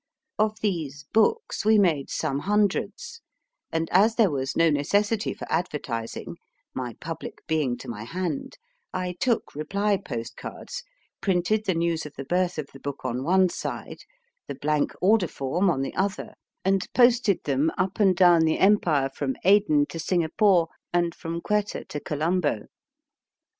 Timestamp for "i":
8.91-9.15